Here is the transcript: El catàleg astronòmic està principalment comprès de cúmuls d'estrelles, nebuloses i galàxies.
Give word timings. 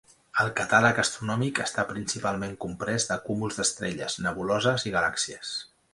El 0.43 0.47
catàleg 0.59 1.01
astronòmic 1.03 1.61
està 1.65 1.85
principalment 1.91 2.57
comprès 2.65 3.07
de 3.11 3.19
cúmuls 3.29 3.61
d'estrelles, 3.61 4.19
nebuloses 4.29 4.91
i 4.91 4.95
galàxies. 5.01 5.55